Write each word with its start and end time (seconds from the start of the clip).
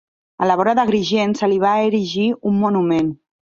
A 0.43 0.45
la 0.51 0.55
vora 0.61 0.73
d'Agrigent 0.79 1.37
se 1.43 1.51
li 1.53 1.61
va 1.65 1.75
erigir 1.91 2.27
un 2.53 2.61
monument. 2.65 3.15